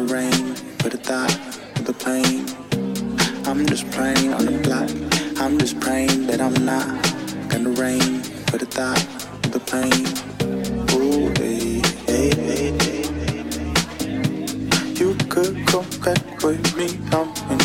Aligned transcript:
Gonna 0.00 0.14
rain 0.14 0.54
for 0.78 0.88
the 0.88 0.96
thought 0.96 1.36
of 1.78 1.84
the 1.84 1.92
plane. 1.92 2.46
I'm 3.46 3.66
just 3.66 3.90
playing 3.90 4.32
on 4.32 4.46
the 4.46 4.52
block. 4.64 4.88
I'm 5.38 5.58
just 5.58 5.78
praying 5.78 6.26
that 6.26 6.40
I'm 6.40 6.54
not 6.64 6.88
gonna 7.50 7.68
rain 7.70 8.22
for 8.48 8.56
the 8.56 8.64
thought 8.64 9.04
of 9.44 9.52
the 9.52 9.60
plane. 9.60 10.06
Ooh, 10.94 11.28
hey, 11.36 11.82
hey, 12.06 12.30
hey, 12.48 12.72
hey. 12.80 13.04
You 14.94 15.14
could 15.28 15.66
come 15.66 15.90
back 16.02 16.42
with 16.42 16.64
me, 16.78 16.98
I'm 17.12 17.28
in. 17.52 17.60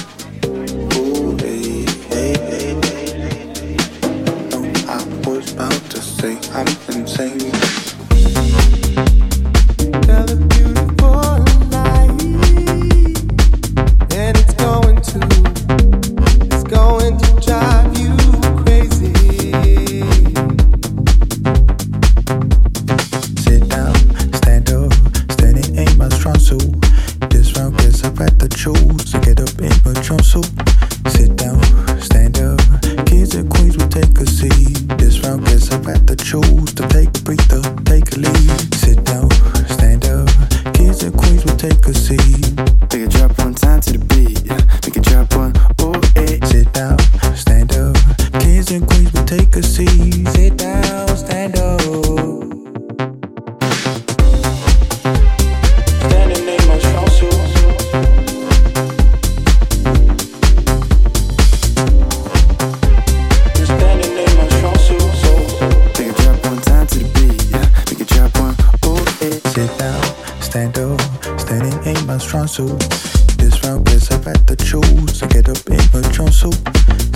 Ooh, 0.97 1.37
hey, 1.37 1.85
hey, 2.11 2.35
hey, 2.51 2.73
hey. 2.83 3.77
No, 4.51 4.59
I 4.89 4.99
was 5.25 5.53
about 5.53 5.83
to 5.91 6.01
say 6.01 6.37
I'm 6.51 6.67
insane. 6.93 7.64
shows. 36.35 36.74
Stand 70.55 70.79
up. 70.79 71.01
Standing 71.37 71.77
in 71.83 72.07
my 72.07 72.17
strong 72.17 72.47
suit. 72.47 72.79
This 73.35 73.61
round 73.65 73.85
gets 73.87 74.09
up 74.09 74.25
at 74.25 74.47
the 74.47 74.55
choose 74.55 75.19
to 75.19 75.27
get 75.27 75.49
up 75.49 75.59
in 75.67 75.83
my 75.91 75.99
jumpsuit. 76.15 76.55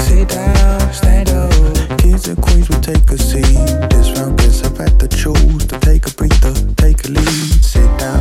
Sit 0.02 0.28
down, 0.28 0.94
stand 0.94 1.30
up. 1.30 2.00
Kids 2.00 2.28
and 2.28 2.38
queens 2.42 2.68
will 2.68 2.82
take 2.82 3.10
a 3.10 3.18
seat. 3.18 3.64
This 3.92 4.12
round 4.20 4.38
gets 4.40 4.62
up 4.66 4.78
at 4.82 5.00
the 5.00 5.08
choose 5.08 5.66
to 5.68 5.80
take 5.80 6.06
a 6.06 6.12
breather, 6.20 6.54
take 6.76 7.00
a 7.06 7.12
lead. 7.16 7.64
Sit 7.64 7.88
down, 7.98 8.20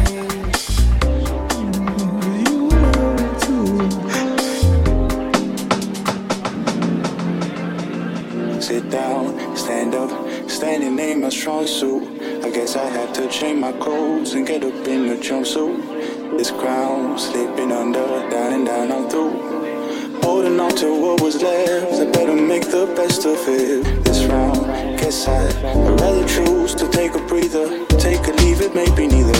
Sit 8.60 8.90
down, 8.90 9.56
stand 9.56 9.94
up, 9.94 10.10
standing 10.48 10.98
in 10.98 11.20
my 11.20 11.28
strong 11.28 11.66
suit. 11.66 12.02
I 12.42 12.50
guess 12.50 12.74
I 12.74 12.88
have 12.88 13.12
to 13.12 13.28
change 13.28 13.60
my 13.60 13.70
clothes 13.72 14.32
and 14.34 14.46
get 14.46 14.64
up 14.64 14.74
in 14.88 15.06
the 15.06 15.14
jumpsuit. 15.14 16.38
This 16.38 16.50
crown 16.50 17.18
slipping 17.18 17.70
under, 17.70 18.06
down 18.30 18.54
and 18.54 18.66
down, 18.66 18.90
I'm 18.90 19.08
through. 19.08 20.20
Holding 20.22 20.58
on 20.58 20.74
to 20.76 21.00
what 21.00 21.20
was 21.20 21.40
left, 21.42 22.00
I 22.00 22.10
better 22.10 22.34
make 22.34 22.64
the 22.64 22.92
best 22.96 23.24
of 23.24 23.38
it. 23.46 24.04
This 24.04 24.24
round, 24.24 24.66
guess 24.98 25.28
I'd 25.28 25.54
rather 26.00 26.26
choose 26.26 26.74
to 26.76 26.88
take 26.88 27.14
a 27.14 27.24
breather, 27.26 27.86
take 27.98 28.26
a 28.26 28.32
leave 28.42 28.62
it, 28.62 28.74
may 28.74 28.90
be 28.96 29.06
neither. 29.06 29.38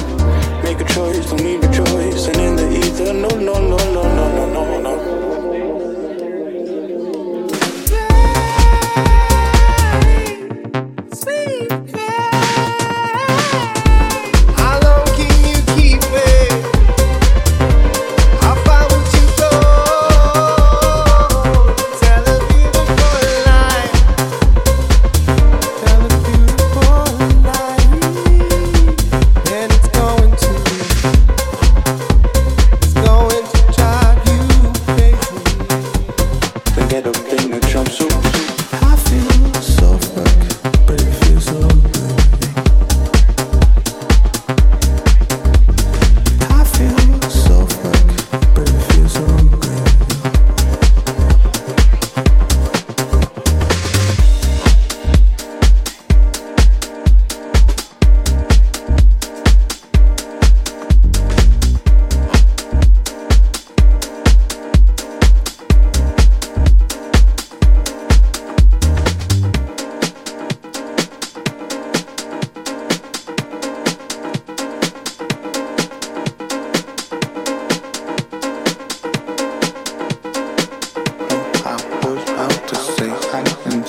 Make 0.63 0.81
a 0.81 0.85
choice, 0.85 1.27
don't 1.31 1.43
need 1.43 1.65
a 1.65 1.73
choice, 1.73 2.29
and 2.29 2.37
in 2.37 2.57
the 2.57 2.79
ether, 2.79 3.13
no, 3.13 3.29
no, 3.29 3.55
no, 3.55 3.77
no, 3.77 4.03
no, 4.15 4.37
no, 4.37 4.53
no, 4.53 4.81
no. 4.81 5.36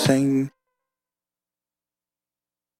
sem 0.08 0.50